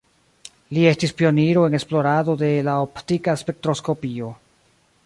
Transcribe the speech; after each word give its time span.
Li 0.77 0.85
estis 0.91 1.13
pioniro 1.19 1.65
en 1.71 1.79
esplorado 1.81 2.35
de 2.43 2.51
la 2.69 2.79
optika 2.87 3.39
spektroskopio. 3.45 4.35